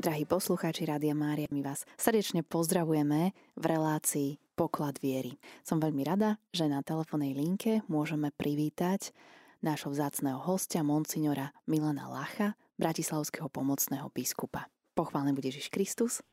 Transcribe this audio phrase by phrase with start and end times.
[0.00, 5.36] Drahí poslucháči Rádia Mária, my vás srdečne pozdravujeme v relácii Poklad viery.
[5.60, 9.12] Som veľmi rada, že na telefónnej linke môžeme privítať
[9.60, 14.72] nášho vzácného hostia, monsignora Milana Lacha, bratislavského pomocného biskupa.
[14.96, 16.24] Pochválený bude Ježiš Kristus.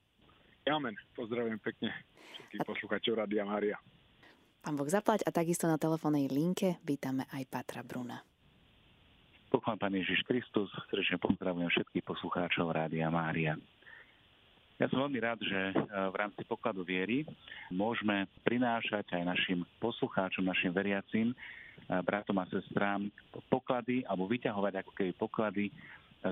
[0.64, 0.96] Amen.
[1.12, 1.92] Pozdravujem pekne
[2.40, 3.76] všetkých poslucháčov Rádia Mária.
[4.64, 8.24] Pán Boh zaplať a takisto na telefónnej linke vítame aj Patra Bruna.
[9.58, 13.58] Pochvál Pán Ježiš Kristus, srdečne pozdravujem všetkých poslucháčov Rádia Mária.
[14.78, 15.74] Ja som veľmi rád, že e,
[16.14, 17.26] v rámci pokladu viery
[17.74, 21.36] môžeme prinášať aj našim poslucháčom, našim veriacim, e,
[22.06, 23.10] bratom a sestrám
[23.50, 25.66] poklady alebo vyťahovať ako keby poklady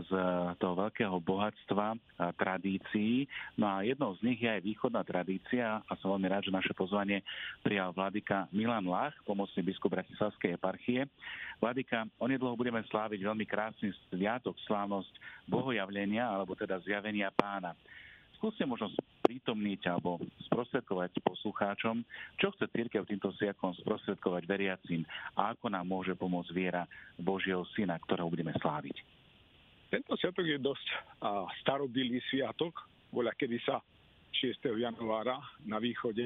[0.04, 0.12] z
[0.59, 1.95] toho veľkého bohatstva
[2.35, 3.30] tradícií.
[3.55, 6.73] No a jednou z nich je aj východná tradícia a som veľmi rád, že naše
[6.76, 7.23] pozvanie
[7.63, 11.08] prijal vladyka Milan Lach, pomocný biskup Bratislavskej eparchie.
[11.63, 15.13] Vladyka, onedlho budeme sláviť veľmi krásny sviatok, slávnosť
[15.48, 17.71] bohojavlenia, alebo teda zjavenia pána.
[18.35, 18.91] Skúste možno
[19.23, 20.21] prítomniť alebo
[20.52, 22.04] sprostredkovať poslucháčom,
[22.37, 25.02] čo chce církev týmto sviatkom sprostredkovať veriacim
[25.34, 26.84] a ako nám môže pomôcť viera
[27.18, 29.02] Božieho Syna, ktorého budeme sláviť.
[29.90, 32.74] Tento sviatok je dosť a, starobilý sviatok,
[33.14, 33.78] voľa kedy sa
[34.34, 34.82] 6.
[34.82, 36.26] januára na východe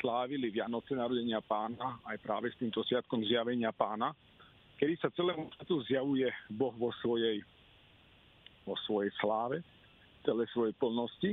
[0.00, 4.10] slávili Vianoce narodenia pána, aj práve s týmto sviatkom zjavenia pána,
[4.80, 7.44] kedy sa celému svetu zjavuje Boh vo svojej,
[8.66, 9.62] vo svojej sláve,
[10.26, 11.30] celej svojej plnosti.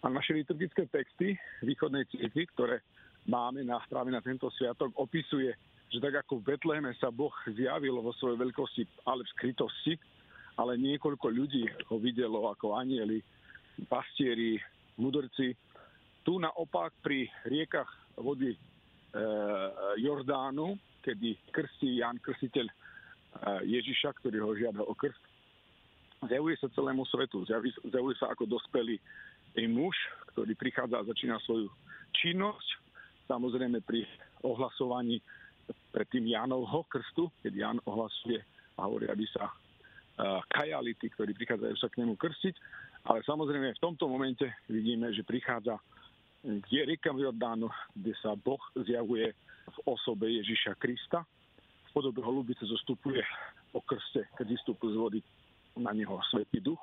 [0.00, 1.34] A naše liturgické texty
[1.66, 2.80] východnej cirkvi, ktoré
[3.26, 5.50] máme na, práve na tento sviatok, opisuje,
[5.90, 9.98] že tak ako v Betleheme sa Boh zjavil vo svojej veľkosti, ale v skrytosti,
[10.58, 13.22] ale niekoľko ľudí ho videlo ako anieli,
[13.86, 14.58] pastieri,
[14.98, 15.54] mudrci.
[16.26, 17.86] Tu naopak pri riekach
[18.18, 18.58] vody e,
[20.02, 20.74] Jordánu,
[21.06, 22.74] kedy krstí Jan Krstiteľ e,
[23.70, 25.22] Ježiša, ktorý ho žiada o krst,
[26.26, 27.46] zjavuje sa celému svetu.
[27.46, 28.98] Zjavuje sa ako dospelý
[29.70, 29.94] muž,
[30.34, 31.70] ktorý prichádza a začína svoju
[32.18, 32.68] činnosť.
[33.30, 34.02] Samozrejme pri
[34.42, 35.22] ohlasovaní
[35.94, 38.42] pred tým Jánovho krstu, keď Jan ohlasuje
[38.78, 39.50] a hovorí, aby sa
[40.50, 42.54] kajality, ktorí prichádzajú sa k nemu krstiť.
[43.06, 45.78] Ale samozrejme v tomto momente vidíme, že prichádza
[46.42, 49.34] k riekam Jordánu, kde sa Boh zjavuje
[49.68, 51.22] v osobe Ježiša Krista.
[51.88, 53.22] V podobe holubice zostupuje
[53.74, 55.20] o krste, keď vystúpil z vody
[55.78, 56.80] na neho Svetý Duch.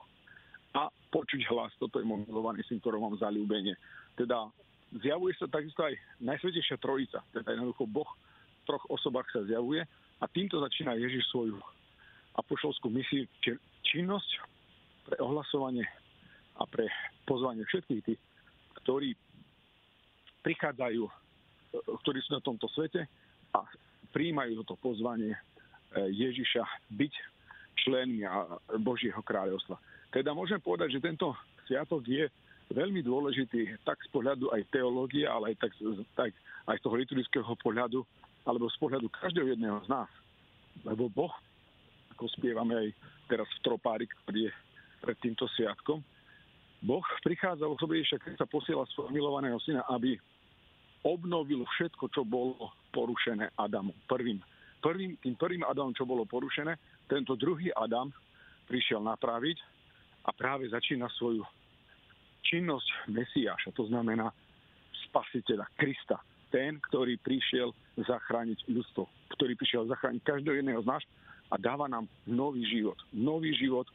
[0.75, 2.27] A počuť hlas, toto je môj
[2.67, 3.79] syn, ktorom mám zalúbenie.
[4.19, 4.51] Teda
[4.91, 8.09] zjavuje sa takisto aj Najsvetejšia Trojica, teda jednoducho Boh
[8.63, 9.87] v troch osobách sa zjavuje
[10.19, 11.55] a týmto začína Ježiš svoju
[12.35, 13.27] apoštolskú misiu
[13.87, 14.29] činnosť
[15.07, 15.85] pre ohlasovanie
[16.59, 16.87] a pre
[17.27, 18.21] pozvanie všetkých tých,
[18.83, 19.15] ktorí
[20.45, 21.03] prichádzajú,
[22.05, 23.07] ktorí sú na tomto svete
[23.55, 23.59] a
[24.13, 25.39] príjmajú toto pozvanie e,
[26.11, 26.63] Ježiša
[26.95, 27.13] byť
[27.85, 28.23] členmi
[28.79, 29.75] Božieho kráľovstva.
[30.13, 31.35] Teda môžem povedať, že tento
[31.67, 32.29] sviatok je
[32.71, 35.71] veľmi dôležitý tak z pohľadu aj teológie, ale aj, tak,
[36.15, 36.29] tak,
[36.71, 37.99] aj z toho liturgického pohľadu,
[38.47, 40.09] alebo z pohľadu každého jedného z nás.
[40.87, 41.33] Lebo Boh
[42.15, 42.87] ako spievame aj
[43.27, 44.51] teraz v tropári, ktorý je
[45.03, 45.99] pred týmto sviatkom.
[46.79, 50.15] Boh prichádza osobe Ježiša Krista, posiela svojho milovaného syna, aby
[51.05, 53.93] obnovil všetko, čo bolo porušené Adamu.
[54.09, 54.41] Prvým,
[54.81, 58.09] prvým, tým prvým Adamom, čo bolo porušené, tento druhý Adam
[58.65, 59.57] prišiel napraviť
[60.25, 61.45] a práve začína svoju
[62.45, 64.29] činnosť Mesiáša, to znamená
[65.09, 66.17] spasiteľa Krista.
[66.53, 69.03] Ten, ktorý prišiel zachrániť ľudstvo,
[69.35, 71.03] ktorý prišiel zachrániť každého jedného z nás
[71.51, 72.97] a dáva nám nový život.
[73.13, 73.85] Nový život,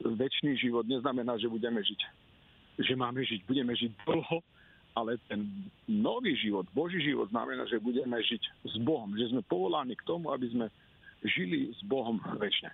[0.00, 2.00] väčší život neznamená, že budeme žiť,
[2.80, 4.38] že máme žiť, budeme žiť dlho,
[4.94, 5.42] ale ten
[5.90, 10.30] nový život, Boží život znamená, že budeme žiť s Bohom, že sme povolaní k tomu,
[10.30, 10.66] aby sme
[11.26, 12.70] žili s Bohom väčšine.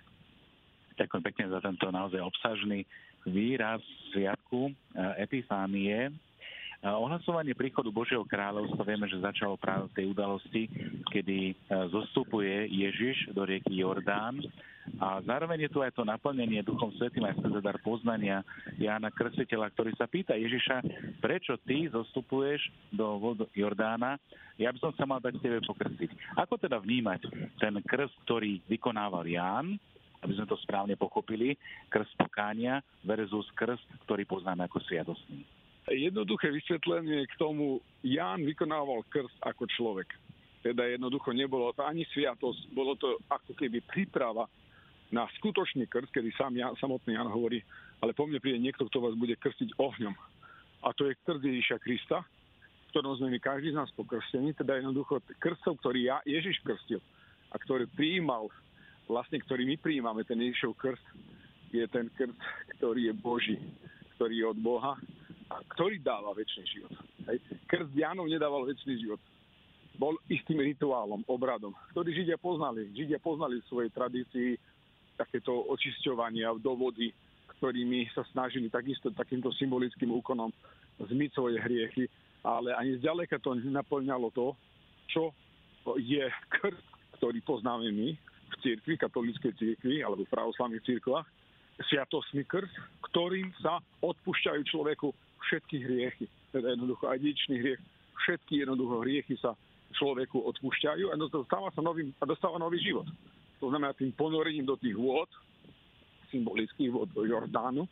[1.01, 2.85] Ďakujem pekne za tento naozaj obsažný
[3.25, 3.81] výraz
[4.13, 4.73] sviatku e,
[5.25, 6.13] Epifánie,
[6.81, 10.65] Ohlasovanie príchodu Božieho kráľovstva vieme, že začalo práve v tej udalosti,
[11.13, 11.55] kedy e,
[11.93, 14.41] zostupuje Ježiš do rieky Jordán
[14.97, 18.41] a zároveň je tu aj to naplnenie Duchom Svetým aj skrze dar poznania
[18.81, 20.81] Jána Krstiteľa, ktorý sa pýta Ježiša,
[21.21, 24.17] prečo ty zostupuješ do vodu Jordána,
[24.57, 26.33] ja by som sa mal dať tebe pokrstiť.
[26.41, 27.29] Ako teda vnímať
[27.61, 29.77] ten krst, ktorý vykonával Ján,
[30.25, 31.53] aby sme to správne pochopili,
[31.93, 35.60] krst pokánia versus krst, ktorý poznáme ako sviatostný?
[35.89, 40.13] Jednoduché vysvetlenie k tomu, Ján vykonával krst ako človek.
[40.61, 44.45] Teda jednoducho nebolo to ani sviatosť, bolo to ako keby príprava
[45.09, 47.65] na skutočný krst, kedy sám Jan, samotný Jan hovorí,
[47.97, 50.13] ale po mne príde niekto, kto vás bude krstiť ohňom.
[50.85, 52.21] A to je krst Ježiša Krista,
[52.93, 57.01] ktorom sme my každý z nás pokrstení, teda jednoducho krstov, ktorý ja, Ježiš krstil
[57.49, 58.53] a ktorý prijímal,
[59.09, 61.05] vlastne ktorý my prijímame, ten Ježišov krst,
[61.73, 62.37] je ten krst,
[62.77, 63.57] ktorý je Boží
[64.21, 64.93] ktorý je od Boha
[65.75, 66.93] ktorý dáva väčší život.
[67.27, 67.37] Hej.
[67.67, 69.19] Krst Jánov nedával väčší život.
[69.99, 72.89] Bol istým rituálom, obradom, ktorý Židia poznali.
[72.95, 74.49] Židia poznali v svojej tradícii
[75.19, 77.13] takéto očisťovania do vody,
[77.59, 80.49] ktorými sa snažili takisto takýmto symbolickým úkonom
[80.97, 82.09] zmyť svoje hriechy,
[82.41, 84.57] ale ani zďaleka to naplňalo to,
[85.11, 85.29] čo
[86.01, 86.87] je krst,
[87.21, 91.27] ktorý poznáme my v cirkvi, katolíckej cirkvi alebo v pravoslavných cirkvách,
[91.85, 92.73] sviatosný krst,
[93.11, 95.13] ktorým sa odpúšťajú človeku
[95.47, 96.25] všetky hriechy.
[96.51, 97.81] Teda jednoducho aj dedičný hriech,
[98.27, 99.55] všetky jednoducho hriechy sa
[99.95, 103.07] človeku odpúšťajú a dostáva sa nový, a dostáva nový život.
[103.59, 105.29] To znamená tým ponorením do tých vôd,
[106.31, 107.85] symbolických vôd do Jordánu,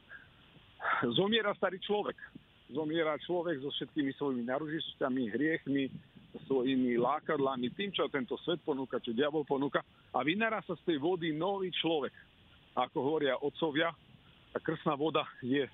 [1.13, 2.15] zomiera starý človek.
[2.69, 5.89] Zomiera človek so všetkými svojimi naružitostiami, hriechmi,
[6.45, 9.81] svojimi lákadlami, tým, čo tento svet ponúka, čo diabol ponúka
[10.13, 12.13] a vynára sa z tej vody nový človek.
[12.77, 13.89] Ako hovoria otcovia,
[14.53, 15.65] tá krstná voda je,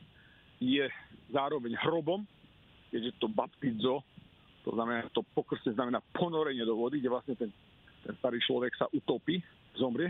[0.60, 0.86] je
[1.32, 2.24] zároveň hrobom,
[2.92, 4.06] keďže to baptizo,
[4.66, 7.54] to znamená, to pokrste znamená ponorenie do vody, kde vlastne ten,
[8.02, 9.38] ten starý človek sa utopí,
[9.78, 10.10] zomrie.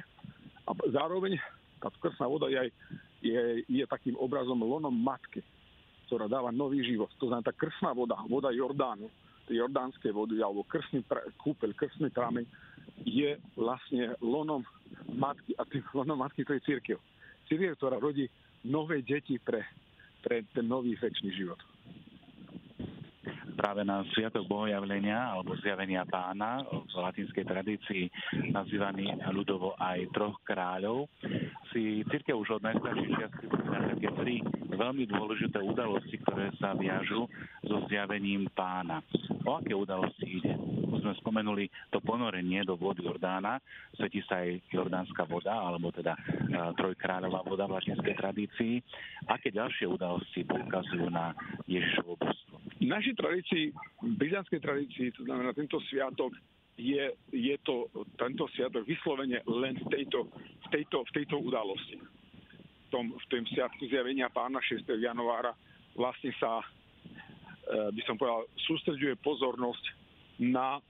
[0.63, 1.35] A zároveň
[1.83, 2.71] tá krstná voda je,
[3.19, 5.43] je, je takým obrazom lonom matky,
[6.07, 7.11] ktorá dáva nový život.
[7.19, 9.11] To znamená, tá krstná voda, voda Jordánu,
[9.45, 12.49] jordánskej vody alebo krstný pra, kúpeľ, krstný prameň
[13.05, 14.65] je vlastne lonom
[15.11, 16.97] matky a tým lonom matky to je církev.
[17.45, 18.25] Církev, ktorá rodí
[18.65, 19.61] nové deti pre,
[20.25, 21.61] pre ten nový väčší život
[23.55, 28.03] práve na Sviatok Bohojavlenia alebo Zjavenia pána v latinskej tradícii
[28.51, 31.07] nazývaný ľudovo aj troch kráľov,
[31.71, 33.33] si církev už od najstarších čias
[33.95, 34.35] také tri
[34.69, 37.25] veľmi dôležité udalosti, ktoré sa viažu
[37.63, 39.01] so zjavením pána.
[39.47, 40.74] O aké udalosti ide?
[40.95, 43.59] Už sme spomenuli to ponorenie do vody Jordána,
[43.99, 48.79] svetí sa aj jordánska voda, alebo teda uh, trojkráľová voda v latinskej tradícii.
[49.27, 51.35] Aké ďalšie udalosti poukazujú na
[51.67, 52.55] Ježišovo božstvo?
[52.79, 53.65] V našej tradícii,
[53.99, 56.31] v byzantskej tradícii, to znamená tento sviatok,
[56.75, 57.87] je, je to
[58.19, 61.99] tento sviatok vyslovene len v tejto, v tejto, v tejto udalosti.
[61.99, 64.83] V tom, v tom sviatku zjavenia pána 6.
[64.99, 65.55] januára
[65.95, 66.65] vlastne sa, e,
[67.95, 70.04] by som povedal, sústreďuje pozornosť
[70.41, 70.81] na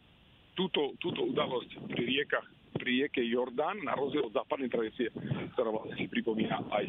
[0.55, 5.11] túto, túto udalosť pri riekach, pri rieke Jordán, na rozdiel od západnej tradície,
[5.55, 6.85] ktorá vlastne si pripomína aj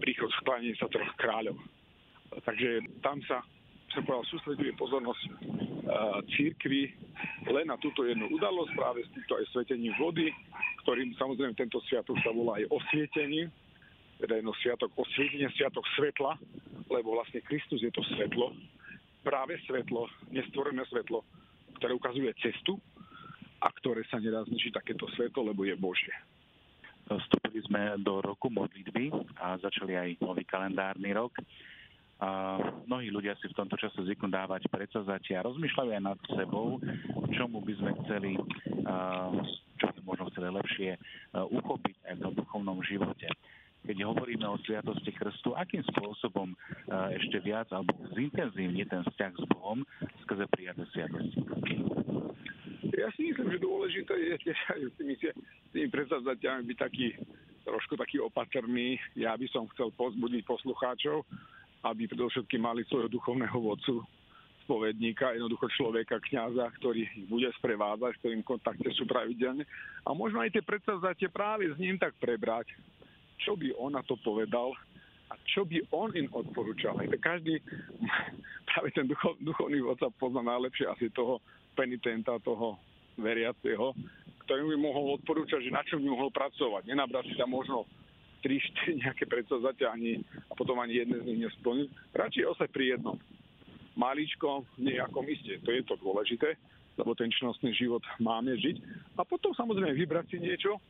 [0.00, 1.56] príchod sklanenia sa troch kráľov.
[2.44, 3.40] Takže tam sa
[3.94, 6.90] som povedal, sústreduje pozornosť uh, církvy
[7.46, 10.34] len na túto jednu udalosť, práve s týmto aj svetením vody,
[10.82, 13.46] ktorým samozrejme tento sviatok sa volá aj osvietení,
[14.18, 16.34] teda jedno sviatok osvietenia, sviatok svetla,
[16.90, 18.50] lebo vlastne Kristus je to svetlo,
[19.22, 21.22] práve svetlo, nestvorené svetlo,
[21.78, 22.78] ktoré ukazuje cestu
[23.62, 26.14] a ktoré sa nedá zničiť takéto svetlo, lebo je Božie.
[27.04, 31.36] Vstúpili sme do roku modlitby a začali aj nový kalendárny rok.
[32.22, 32.56] A
[32.88, 36.80] mnohí ľudia si v tomto čase zvyknú dávať predsazatia a rozmýšľajú aj nad sebou,
[37.36, 38.32] čomu by sme chceli,
[39.76, 40.90] čo by možno chceli lepšie
[41.34, 43.28] uchopiť aj v tom duchovnom živote.
[43.84, 46.56] Keď hovoríme o sviatosti krstu, akým spôsobom
[47.12, 49.84] ešte viac alebo zintenzívne ten vzťah s Bohom
[50.24, 51.40] skrze prijaté sviatosti?
[52.96, 55.14] Ja si myslím, že dôležité je tiež aj s tými,
[55.76, 57.12] tými predsadzatiami byť taký
[57.64, 59.00] trošku taký opatrný.
[59.16, 61.24] Ja by som chcel pozbudiť poslucháčov,
[61.84, 64.04] aby predovšetkým mali svojho duchovného vodcu,
[64.64, 69.68] spovedníka, jednoducho človeka, kňaza, ktorý ich bude sprevádzať, s ktorým v kontakte sú pravidelne.
[70.08, 72.72] A možno aj tie predstavzatie práve s ním tak prebrať,
[73.44, 74.72] čo by on na to povedal
[75.28, 76.96] a čo by on im odporúčal.
[76.96, 77.60] Aj každý,
[78.72, 81.44] práve ten duchov, duchovný vodca pozná najlepšie asi toho
[81.76, 82.80] penitenta, toho
[83.20, 83.92] veriaceho,
[84.44, 86.88] ktorý by mohol odporúčať, že na čom by mohol pracovať.
[86.88, 87.88] Nenabrať si tam možno
[88.44, 91.88] 3-4 nejaké predsazatia ani, a potom ani jedné z nich nesplniť.
[92.12, 93.16] Radšej ostať pri jednom.
[93.94, 96.58] Maličko, nejakom iste, to je to dôležité,
[96.98, 98.76] lebo ten čnostný život máme žiť.
[99.18, 100.82] A potom samozrejme vybrať si niečo,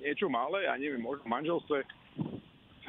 [0.00, 1.78] niečo malé, ja neviem, možno v manželstve,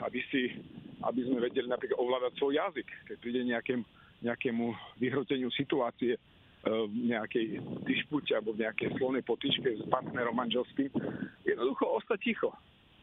[0.01, 0.55] aby, si,
[1.03, 3.81] aby sme vedeli napríklad ovládať svoj jazyk, keď príde nejakém,
[4.23, 6.19] nejakému vyhroteniu situácie, e,
[6.67, 7.45] v nejakej
[7.85, 10.89] dišpute alebo v nejakej slovnej potičke s partnerom manželským,
[11.45, 12.49] jednoducho ostať ticho.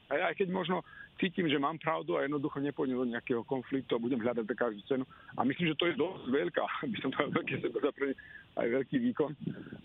[0.08, 0.80] A ja aj keď možno
[1.20, 4.80] cítim, že mám pravdu a jednoducho nepôjdem do nejakého konfliktu a budem hľadať za každú
[4.88, 5.04] cenu.
[5.36, 8.16] A myslím, že to je dosť veľká, by som povedal, veľké sebezaprenie,
[8.56, 9.32] aj veľký výkon.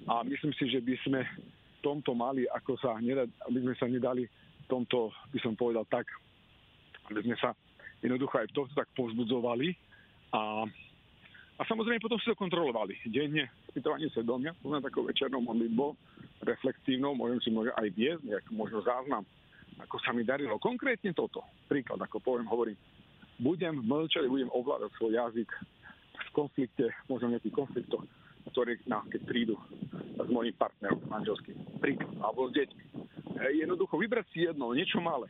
[0.08, 1.22] A myslím si, že by sme
[1.84, 4.24] tomto mali, ako sa nedať, aby sme sa nedali
[4.72, 6.08] tomto, by som povedal tak,
[7.12, 7.52] aby sme sa
[8.00, 9.76] jednoducho aj v tomto tak povzbudzovali
[10.32, 10.64] a,
[11.60, 12.96] a samozrejme potom si to kontrolovali.
[13.04, 15.94] Denne spýtovanie svedomia, to znamená takou večernou modlitbou,
[16.48, 19.28] reflektívnou, môžem si môžem aj viesť, nejak možno záznam
[19.82, 20.62] ako sa mi darilo.
[20.62, 21.42] Konkrétne toto.
[21.66, 22.78] Príklad, ako poviem, hovorím,
[23.42, 25.50] budem mlčať, budem ovládať svoj jazyk
[26.14, 28.06] v konflikte, možno nejaký konfliktoch,
[28.52, 29.56] ktoré nás keď prídu
[30.18, 32.84] s mojim partnerom manželským, príklad, alebo s deťmi.
[33.60, 35.28] Jednoducho vybrať si jedno, niečo malé.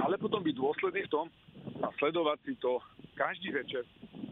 [0.00, 1.26] Ale potom byť dôsledný v tom
[1.84, 2.80] a sledovať si to
[3.18, 3.84] každý večer,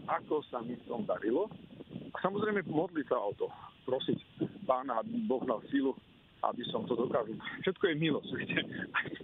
[0.06, 1.50] ako sa mi v tom darilo.
[2.14, 3.46] A samozrejme modliť sa o to,
[3.84, 4.18] prosiť
[4.64, 5.92] pána, aby Boh dal sílu,
[6.42, 7.36] aby som to dokázal.
[7.62, 8.60] Všetko je milosť, viete.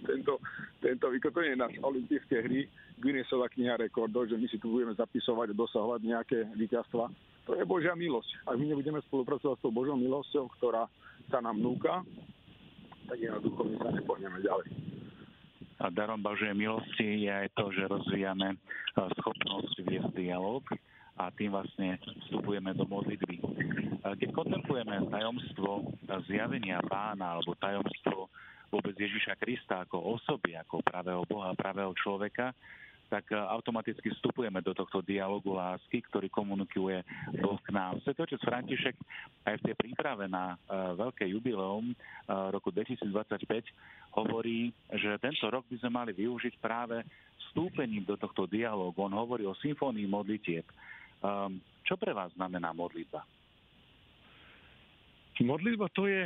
[0.09, 0.37] tento,
[0.83, 2.69] tento vykotovanie náš olympijské hry,
[3.01, 7.09] Guinnessová kniha rekordov, že my si tu budeme zapisovať dosahovať nejaké víťazstva.
[7.43, 8.47] To je Božia milosť.
[8.47, 10.87] Ak my nebudeme spolupracovať s tou Božou milosťou, ktorá
[11.27, 12.03] sa nám núka,
[13.11, 14.67] tak jednoducho my sa nepohneme ďalej.
[15.83, 18.55] A darom Božej milosti je aj to, že rozvíjame
[18.95, 20.63] schopnosť viesť dialog
[21.19, 23.43] a tým vlastne vstupujeme do modlitby.
[23.99, 25.91] Keď kontemplujeme tajomstvo
[26.31, 28.31] zjavenia pána alebo tajomstvo
[28.71, 32.55] vôbec Ježiša Krista ako osoby, ako pravého Boha, pravého človeka,
[33.13, 37.05] tak e, automaticky vstupujeme do tohto dialogu lásky, ktorý komunikuje
[37.37, 38.01] Boh k nám.
[38.01, 38.97] Svetotec František
[39.45, 43.45] aj v tej príprave na uh, veľké jubileum uh, roku 2025
[44.17, 47.03] hovorí, že tento rok by sme mali využiť práve
[47.49, 48.97] vstúpením do tohto dialogu.
[49.03, 50.65] On hovorí o symfónii modlitieb.
[51.19, 53.21] Um, čo pre vás znamená modlitba?
[55.43, 56.23] Modlitba to je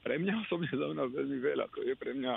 [0.00, 1.64] pre mňa osobne znamená veľmi veľa.
[1.76, 2.34] To je pre mňa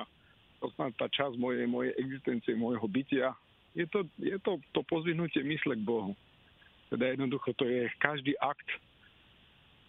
[0.96, 3.36] tá časť mojej, mojej existencie, môjho bytia.
[3.76, 6.14] Je to, je to, to pozvihnutie mysle k Bohu.
[6.94, 8.70] Teda jednoducho to je každý akt,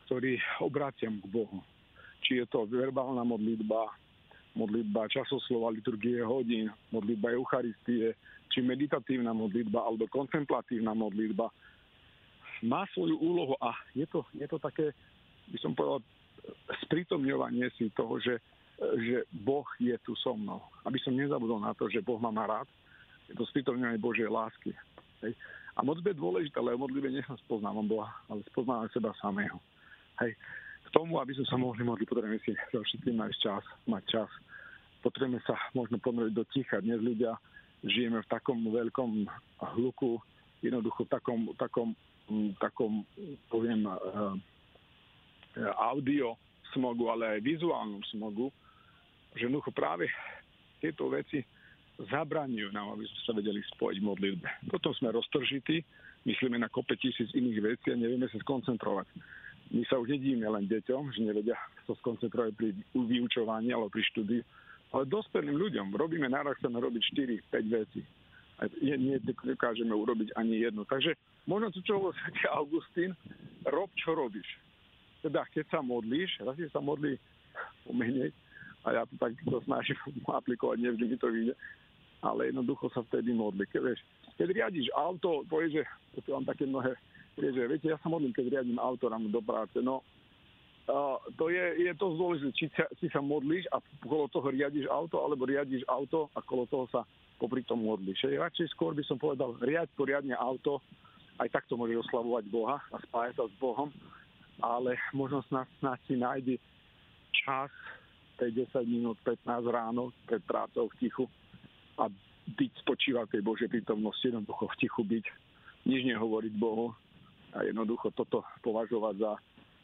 [0.09, 1.61] ktorý obráciam k Bohu.
[2.25, 3.93] Či je to verbálna modlitba,
[4.57, 8.16] modlitba časoslova, liturgie hodín, modlitba Eucharistie,
[8.49, 11.52] či meditatívna modlitba alebo kontemplatívna modlitba.
[12.64, 14.97] Má svoju úlohu a je to, je to také,
[15.52, 16.00] by som povedal,
[16.88, 18.40] sprítomňovanie si toho, že
[18.78, 20.62] že Boh je tu so mnou.
[20.83, 22.69] Aby som nezabudol na to, že Boh ma má rád.
[23.31, 24.75] Je to spýtovňovanie Božej lásky.
[25.23, 25.33] Hej.
[25.75, 29.59] A moc je dôležité, ale v modlitbe nechám spoznávam Boha, ale spoznávam seba samého.
[30.23, 30.38] Hej.
[30.85, 34.31] K tomu, aby sme sa mohli modliť, potrebujeme si so všetkým nájsť čas, mať čas.
[35.02, 36.78] Potrebujeme sa možno ponoriť do ticha.
[36.78, 37.35] Dnes ľudia
[37.83, 39.26] žijeme v takom veľkom
[39.75, 40.23] hluku,
[40.62, 41.88] jednoducho v takom, takom,
[42.62, 42.93] takom
[43.50, 44.35] poviem, uh,
[45.78, 46.38] audio
[46.73, 48.50] smogu, ale aj vizuálnom smogu,
[49.35, 50.09] že jednoducho práve
[50.79, 51.43] tieto veci
[52.11, 54.49] zabraňujú nám, aby sme sa vedeli spojiť v modlitbe.
[54.71, 55.83] Potom sme roztržití,
[56.26, 59.07] myslíme na kope tisíc iných vecí a nevieme sa skoncentrovať.
[59.75, 64.43] My sa už nedíme len deťom, že nevedia sa skoncentrovať pri vyučovaní alebo pri štúdiu,
[64.95, 67.03] ale dospelým ľuďom robíme naraz, chceme robiť
[67.50, 68.03] 4-5 veci.
[68.62, 70.87] A nedokážeme urobiť ani jednu.
[70.87, 71.19] Takže
[71.50, 72.14] možno to, čo hovorí
[72.62, 73.11] Augustín,
[73.67, 74.47] rob, čo robíš.
[75.26, 77.19] Teda keď sa modlíš, raz sa modlí
[77.83, 78.31] pomenej,
[78.85, 79.99] a ja to takto snažím
[80.41, 81.55] aplikovať, nevždy mi to vyjde,
[82.21, 83.64] ale jednoducho sa vtedy modli.
[83.69, 84.00] Keď, vieš,
[84.37, 86.93] keď riadiš auto, povieš, že to mám také mnohé,
[87.37, 90.05] vieš, že viete, ja sa modlím, keď riadím auto ráno do práce, no
[90.88, 95.21] uh, to je, je to dôležité, či, či sa modlíš a kolo toho riadiš auto,
[95.21, 97.03] alebo riadiš auto a kolo toho sa
[97.41, 98.29] popri tom modlíš.
[98.29, 100.81] Ej, radšej skôr by som povedal, riad poriadne auto,
[101.43, 103.91] aj takto môže oslavovať Boha a spájať sa s Bohom,
[104.62, 106.62] ale možno snad, snad si nájde
[107.35, 107.71] čas
[108.37, 111.25] tej 10 minút, 15 ráno pred prácou v tichu
[111.99, 112.11] a
[112.45, 115.25] byť spočívať tej Božej prítomnosti, jednoducho v tichu byť,
[115.88, 116.93] nič nehovoriť Bohu
[117.55, 119.33] a jednoducho toto považovať za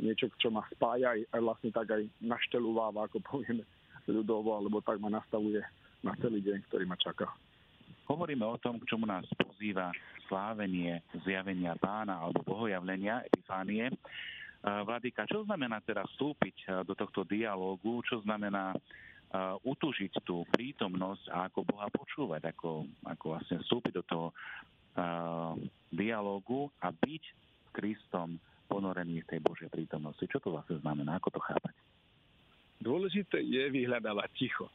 [0.00, 3.64] niečo, čo ma spája aj vlastne tak aj našteluváva, ako povieme
[4.08, 5.60] ľudovo, alebo tak ma nastavuje
[6.00, 7.28] na celý deň, ktorý ma čaká.
[8.08, 9.94] Hovoríme o tom, k čomu nás pozýva
[10.26, 13.86] slávenie zjavenia pána alebo bohojavlenia, epifánie.
[14.60, 18.76] Vladika, čo znamená teraz vstúpiť do tohto dialógu, čo znamená
[19.64, 25.54] utužiť tú prítomnosť a ako Boha počúvať, ako, ako vlastne vstúpiť do toho uh,
[25.94, 30.26] dialógu a byť s Kristom ponorený v tej Božej prítomnosti.
[30.26, 31.22] Čo to vlastne znamená?
[31.22, 31.74] Ako to chápať?
[32.82, 34.66] Dôležité je vyhľadávať ticho.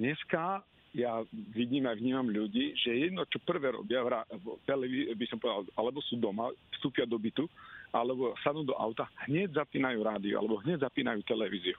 [0.00, 0.64] Dneska
[0.96, 4.00] ja vidím a vnímam ľudí, že jedno, čo prvé robia
[4.32, 7.48] v televízii, by som povedal, alebo sú doma, vstúpia do bytu
[7.92, 11.76] alebo sadnú do auta, hneď zapínajú rádio alebo hneď zapínajú televíziu.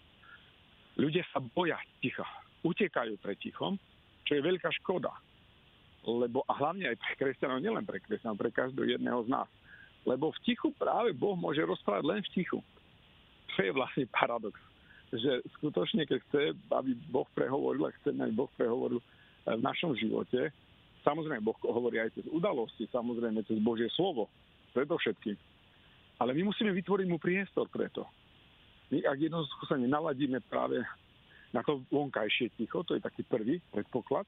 [0.94, 2.26] Ľudia sa boja ticha.
[2.62, 3.82] Utekajú pred tichom,
[4.30, 5.10] čo je veľká škoda.
[6.06, 9.50] Lebo, a hlavne aj pre kresťanov, nielen pre kresťanov, pre každého jedného z nás.
[10.06, 12.60] Lebo v tichu práve Boh môže rozprávať len v tichu.
[13.56, 14.54] To je vlastne paradox.
[15.10, 19.00] Že skutočne, keď chce, aby Boh prehovoril, a chce, aby Boh prehovoril
[19.48, 20.52] v našom živote,
[21.02, 24.28] samozrejme Boh hovorí aj cez udalosti, samozrejme cez Božie slovo,
[24.76, 25.36] predovšetkým
[26.20, 28.06] ale my musíme vytvoriť mu priestor preto.
[28.94, 30.82] My ak jednoducho sa nenaladíme práve
[31.54, 34.26] na to vonkajšie ticho, to je taký prvý predpoklad,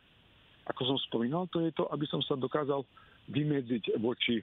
[0.65, 2.81] ako som spomínal, to je to, aby som sa dokázal
[3.29, 4.41] vymedziť voči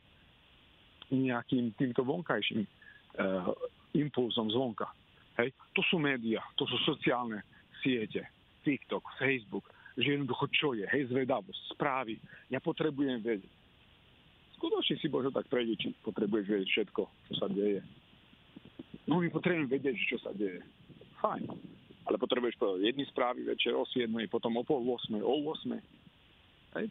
[1.11, 3.51] nejakým týmto vonkajším uh,
[3.95, 4.87] impulzom zvonka.
[5.39, 5.55] Hej?
[5.75, 7.43] To sú médiá, to sú sociálne
[7.83, 8.27] siete,
[8.63, 9.67] TikTok, Facebook,
[9.99, 12.17] že jednoducho čo je, hej, zvedavosť, správy.
[12.49, 13.62] Ja potrebujem vedieť.
[14.63, 17.83] Skutočne si možno tak prejde, či potrebuješ vedieť všetko, čo sa deje.
[19.11, 20.63] No my potrebujeme vedieť, čo sa deje.
[21.19, 21.51] Fajn.
[22.07, 25.83] Ale potrebuješ povedať jedny správy večer o 7, potom o pol 8, o 8.
[26.79, 26.89] Hej,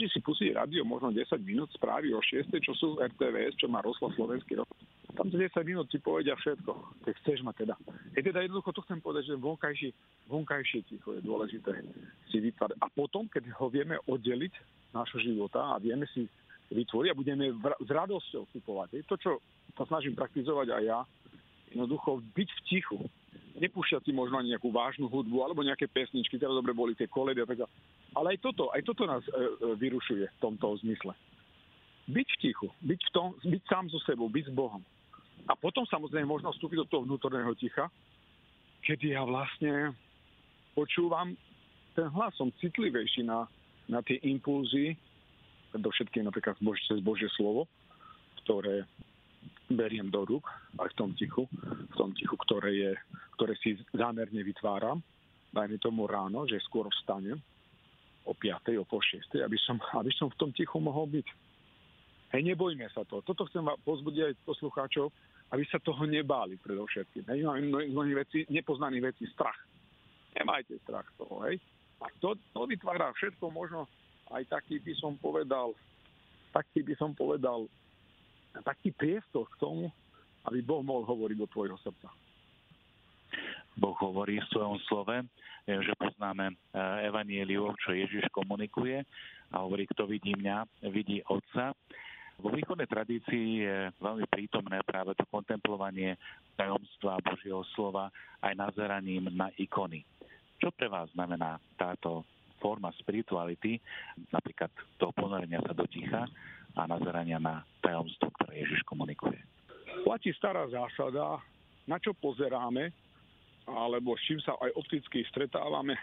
[0.00, 3.84] či si pustí radio možno 10 minút správy o 6, čo sú RTVS, čo má
[3.84, 4.72] Rosla slovenský rok.
[5.12, 7.76] Tam za 10 minút ti povedia všetko, keď chceš ma teda.
[8.16, 9.88] Je teda jednoducho to chcem povedať, že vonkajší,
[10.24, 11.84] vonkajšie ticho je dôležité
[12.32, 12.80] si vytvárať.
[12.80, 14.54] A potom, keď ho vieme oddeliť
[14.96, 16.26] nášho života a vieme si
[16.70, 19.02] vytvoriť a budeme s radosťou kupovať.
[19.02, 19.30] Je to, čo
[19.74, 21.00] sa snažím praktizovať aj ja,
[21.74, 22.98] jednoducho byť v tichu.
[23.60, 27.42] Nepúšťať si možno ani nejakú vážnu hudbu alebo nejaké pesničky, ktoré dobre boli tie koledy
[27.42, 27.66] a tak
[28.10, 29.38] ale aj toto, aj toto nás e, e,
[29.78, 31.14] vyrušuje v tomto zmysle.
[32.10, 34.82] Byť v tichu, byť, v tom, byť sám so sebou, byť s Bohom.
[35.46, 37.86] A potom samozrejme možno vstúpiť do toho vnútorného ticha,
[38.82, 39.94] kedy ja vlastne
[40.74, 41.38] počúvam
[41.94, 43.46] ten hlas, som citlivejší na,
[43.86, 44.98] na tie impulzy,
[45.78, 47.70] všetkým napríklad Bož, cez Božie slovo,
[48.42, 48.82] ktoré
[49.70, 50.50] beriem do rúk
[50.82, 51.46] aj v tom tichu,
[51.90, 52.92] v tom tichu, ktoré, je,
[53.38, 54.98] ktoré si zámerne vytváram,
[55.54, 57.38] dajme tomu ráno, že skôr vstanem,
[58.26, 58.76] o 5.
[58.78, 59.42] o po 6.
[59.42, 61.26] Aby som, aby som v tom tichu mohol byť.
[62.36, 63.24] Hej, nebojme sa to.
[63.26, 65.10] Toto chcem pozbudiť aj poslucháčov,
[65.50, 67.26] aby sa toho nebáli predovšetkým.
[67.26, 67.42] Hej,
[67.90, 69.58] mnohých veci, nepoznaných vecí, strach.
[70.38, 71.58] Nemajte strach toho, hej.
[72.00, 73.90] A to, to vytvára všetko možno
[74.30, 75.74] aj taký by som povedal,
[76.54, 77.66] taký by som povedal,
[78.62, 79.90] taký priestor k tomu,
[80.48, 82.08] aby Boh mohol hovoriť do tvojho srdca.
[83.78, 85.16] Boh hovorí v svojom slove,
[85.64, 86.54] že poznáme e,
[87.06, 89.06] evanieliu, čo Ježiš komunikuje
[89.54, 91.70] a hovorí, kto vidí mňa, vidí Otca.
[92.40, 96.16] Vo východnej tradícii je veľmi prítomné práve to kontemplovanie
[96.56, 98.08] tajomstva Božieho slova
[98.40, 100.02] aj nazeraním na ikony.
[100.56, 102.24] Čo pre vás znamená táto
[102.60, 103.80] forma spirituality,
[104.30, 104.68] napríklad
[105.00, 106.28] toho ponorenia sa do ticha
[106.76, 109.40] a nazerania na tajomstvo, ktoré Ježiš komunikuje?
[110.04, 111.40] Platí stará zásada,
[111.88, 112.92] na čo pozeráme,
[113.66, 115.96] alebo s čím sa aj opticky stretávame,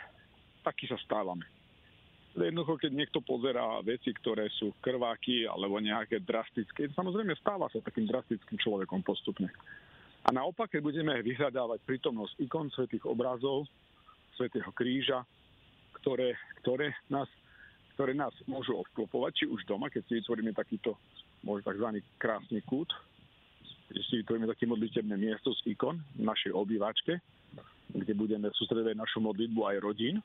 [0.66, 1.48] taký sa stávame.
[2.38, 8.06] Jednoducho, keď niekto pozerá veci, ktoré sú krváky alebo nejaké drastické, samozrejme stáva sa takým
[8.06, 9.50] drastickým človekom postupne.
[10.22, 13.66] A naopak, keď budeme vyhľadávať prítomnosť ikon svetých obrazov,
[14.38, 15.26] svetého kríža,
[16.08, 17.28] ktoré, ktoré, nás,
[18.00, 20.96] ktoré nás môžu obklopovať, či už doma, keď si vytvoríme takýto
[21.44, 22.00] možno tzv.
[22.16, 22.88] krásny kút,
[23.92, 27.20] keď si vytvoríme také modlitebné miesto z ikon v našej obývačke,
[27.92, 30.24] kde budeme sústredovať našu modlitbu aj rodín,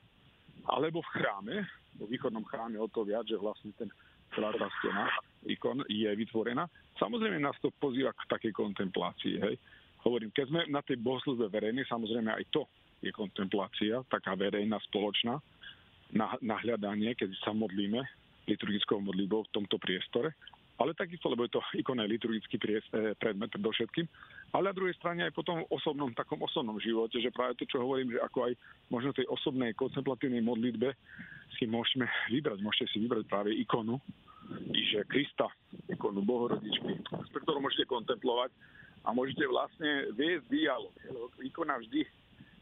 [0.71, 1.55] alebo v chráme,
[1.99, 3.91] vo východnom chráme o to viac, že vlastne ten
[4.31, 5.11] celá tá stena
[5.51, 6.63] ikon je vytvorená.
[6.95, 9.35] Samozrejme nás to pozýva k takej kontemplácii.
[9.35, 9.59] Hej.
[10.07, 12.63] Hovorím, keď sme na tej bohoslužbe verejnej, samozrejme aj to
[13.03, 15.35] je kontemplácia, taká verejná, spoločná,
[16.13, 18.01] na, na hľadanie, keď sa modlíme
[18.45, 20.35] liturgickou modlitbou v tomto priestore
[20.81, 24.03] ale takisto, lebo je to ikonný liturgický eh, predmet predovšetkým.
[24.57, 27.81] Ale na druhej strane aj potom v osobnom, takom osobnom živote, že práve to, čo
[27.81, 28.53] hovorím, že ako aj
[28.89, 30.93] možno tej osobnej kontemplatívnej modlitbe
[31.57, 34.01] si môžeme vybrať, môžete si vybrať práve ikonu,
[34.73, 35.47] že Krista,
[35.89, 38.49] ikonu Bohorodičky, pre ktorú môžete kontemplovať
[39.05, 40.93] a môžete vlastne viesť dialog.
[41.41, 42.05] Ikona vždy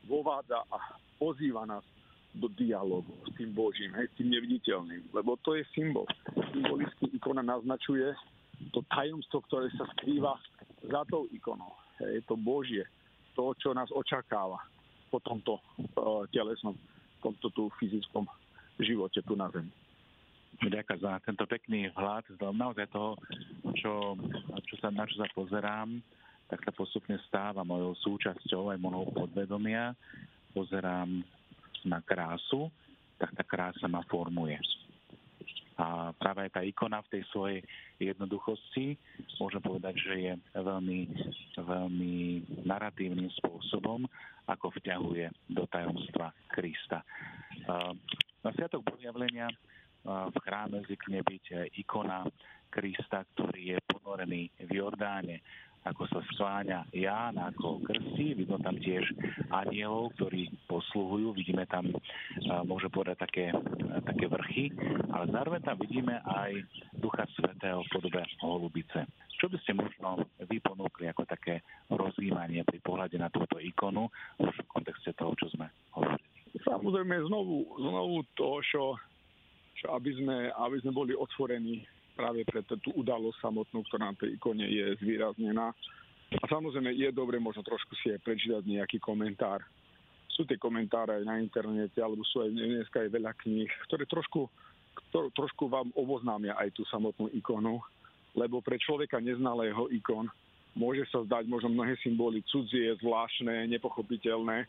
[0.06, 0.78] vovádza a
[1.16, 1.84] pozýva nás
[2.32, 6.08] do dialogu s tým Božím, hej, s tým neviditeľným, lebo to je symbol.
[6.56, 8.16] Symbolicky ikona naznačuje
[8.72, 10.40] to tajomstvo, ktoré sa skrýva
[10.86, 11.76] za tou ikonou.
[12.00, 12.88] Hej, to Božie,
[13.36, 14.64] to, čo nás očakáva
[15.12, 16.78] po tomto uh, telesnom,
[17.20, 18.26] tomto tu fyzickom
[18.80, 19.70] živote tu na Zemi.
[20.62, 22.38] Ďakujem za tento pekný vhľad.
[22.38, 23.18] Naozaj toho,
[23.76, 24.14] čo,
[24.68, 26.00] čo sa, na čo sa pozerám,
[26.52, 29.96] tak sa postupne stáva mojou súčasťou aj môjho podvedomia.
[30.52, 31.24] Pozerám
[31.86, 32.70] na krásu,
[33.22, 34.58] tak tá krása ma formuje.
[35.82, 37.60] A práve tá ikona v tej svojej
[37.98, 38.94] jednoduchosti,
[39.42, 41.00] môžem povedať, že je veľmi,
[41.58, 42.16] veľmi
[42.70, 44.06] naratívnym spôsobom,
[44.46, 47.02] ako vťahuje do tajomstva Krista.
[48.46, 49.50] Na Sviatok Bojavlenia
[50.06, 52.30] v chráme zvykne byť ikona
[52.70, 55.42] Krista, ktorý je ponorený v Jordáne
[55.82, 58.38] ako sa skláňa Ján, ako krstí.
[58.38, 59.02] Vidno tam tiež
[59.50, 61.34] anielov, ktorí posluhujú.
[61.34, 61.90] Vidíme tam,
[62.70, 63.46] môže povedať, také,
[64.06, 64.66] také vrchy,
[65.10, 66.62] ale zároveň tam vidíme aj
[67.02, 69.10] Ducha Svetého v podobe holubice.
[69.42, 74.06] Čo by ste možno vy ako také rozjímanie pri pohľade na túto ikonu
[74.38, 75.66] už v kontexte toho, čo sme
[75.98, 76.22] hovorili?
[76.62, 78.84] Samozrejme, znovu, znovu to, čo,
[79.90, 81.82] aby sme, aby sme boli otvorení
[82.14, 85.74] práve pre tú udalosť samotnú, ktorá na tej ikone je zvýraznená.
[86.32, 89.64] A samozrejme je dobre možno trošku si aj prečítať nejaký komentár.
[90.32, 94.48] Sú tie komentáre aj na internete, alebo sú aj dneska aj veľa kníh, ktoré trošku,
[95.12, 97.84] ktoré trošku vám oboznámia aj tú samotnú ikonu,
[98.32, 100.32] lebo pre človeka neznalého ikon
[100.72, 104.64] môže sa zdať možno mnohé symboly cudzie, zvláštne, nepochopiteľné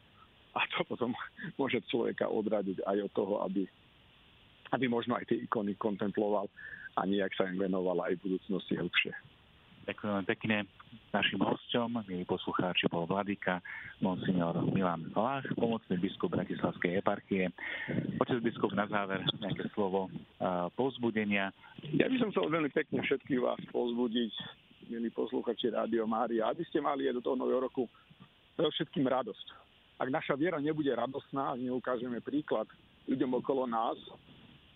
[0.53, 1.17] a to potom
[1.61, 3.65] môže človeka odradiť aj od toho, aby,
[4.73, 6.49] aby možno aj tie ikony kontemploval
[6.97, 9.13] a nejak sa im venovala aj v budúcnosti hĺbšie.
[9.83, 10.57] Ďakujem pekne
[11.11, 13.59] našim hosťom, milí poslucháči, bol Vladika,
[13.99, 17.51] monsignor Milan Lách, pomocný biskup Bratislavskej eparchie.
[18.23, 20.07] Otec biskup, na záver nejaké slovo
[20.79, 21.51] povzbudenia.
[21.99, 24.33] Ja by som chcel veľmi pekne všetkých vás povzbudiť,
[24.95, 27.91] milí posluchači Rádio Mária, aby ste mali aj do toho nového roku
[28.55, 29.47] všetkým radosť.
[29.99, 32.71] Ak naša viera nebude radostná, ak neukážeme príklad
[33.11, 33.99] ľuďom okolo nás,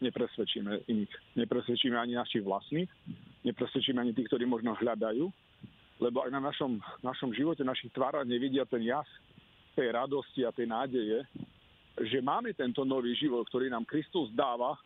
[0.00, 1.12] nepresvedčíme iných.
[1.36, 2.90] Nepresvedčíme ani našich vlastných,
[3.44, 5.24] nepresvedčíme ani tých, ktorí možno hľadajú,
[6.00, 9.08] lebo aj na našom, našom živote, našich tvárach nevidia ten jas
[9.72, 11.24] tej radosti a tej nádeje,
[11.96, 14.76] že máme tento nový život, ktorý nám Kristus dáva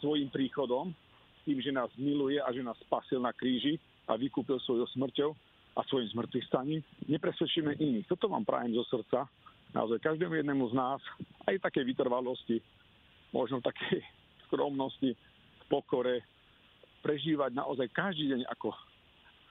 [0.00, 0.96] svojim príchodom,
[1.44, 3.76] tým, že nás miluje a že nás spasil na kríži
[4.08, 5.30] a vykúpil svojou smrťou
[5.76, 8.08] a svojim zmrtvých staním, nepresvedčíme iných.
[8.08, 9.28] Toto vám prajem zo srdca,
[9.76, 11.00] naozaj každému jednému z nás,
[11.48, 12.60] aj také vytrvalosti,
[13.32, 13.98] možno v takej
[14.46, 16.22] skromnosti, v pokore,
[17.02, 18.70] prežívať naozaj každý deň ako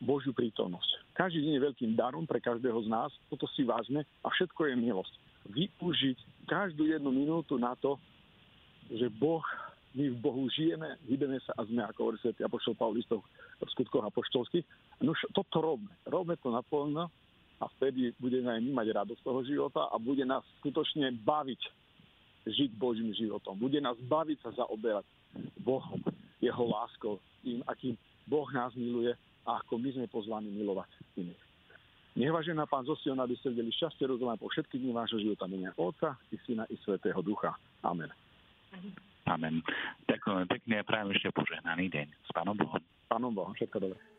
[0.02, 1.14] Božiu prítomnosť.
[1.14, 4.76] Každý deň je veľkým darom pre každého z nás, toto si vážne a všetko je
[4.80, 5.14] milosť.
[5.52, 6.18] Využiť
[6.50, 8.00] každú jednu minútu na to,
[8.90, 9.44] že Boh,
[9.94, 13.28] my v Bohu žijeme, hýbeme sa a sme, ako hovorí svätý Apoštol Paulistov
[13.60, 14.66] v skutkoch apoštolských.
[15.04, 15.92] No toto robme.
[16.08, 17.12] Robme to naplno
[17.62, 21.62] a vtedy budeme aj my mať radosť toho života a bude nás skutočne baviť
[22.46, 23.58] žiť Božím životom.
[23.58, 25.06] Bude nás baviť sa zaoberať
[25.62, 26.02] Bohom,
[26.42, 27.94] jeho láskou, tým, akým
[28.26, 29.14] Boh nás miluje
[29.46, 31.44] a ako my sme pozvaní milovať iných.
[32.12, 35.72] Nech vážená Pán Zostion, aby ste vedeli šťastie rozumať po všetky dní vášho života, menia
[35.80, 37.56] Otca, i Syna, i Svetého Ducha.
[37.88, 38.12] Amen.
[39.32, 39.64] Amen.
[40.12, 42.08] Ďakujem pekne a prajem ešte požehnaný deň.
[42.28, 42.84] S Pánom Bohom.
[43.08, 44.12] Pánom Bohom, všetko dobré.